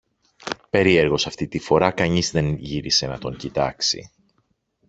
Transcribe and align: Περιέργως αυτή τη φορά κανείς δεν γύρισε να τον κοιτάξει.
Περιέργως 0.69 1.27
αυτή 1.27 1.47
τη 1.47 1.59
φορά 1.59 1.91
κανείς 1.91 2.31
δεν 2.31 2.53
γύρισε 2.53 3.07
να 3.07 3.17
τον 3.17 3.35
κοιτάξει. 3.37 4.11